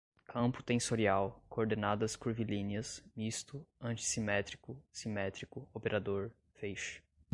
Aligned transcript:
campo 0.25 0.63
tensorial, 0.63 1.45
coordenadas 1.47 2.15
curvilíneas, 2.15 3.03
misto, 3.15 3.63
antissimétrico, 3.79 4.75
simétrico, 4.91 5.69
operador, 5.75 6.31
feixe 6.55 7.03